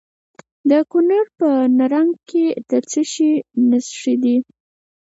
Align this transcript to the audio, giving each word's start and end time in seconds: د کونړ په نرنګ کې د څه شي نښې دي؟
د 0.69 0.71
کونړ 0.91 1.25
په 1.39 1.49
نرنګ 1.77 2.11
کې 2.29 2.45
د 2.69 2.71
څه 2.89 3.01
شي 3.11 3.31
نښې 3.69 4.15
دي؟ 4.23 4.35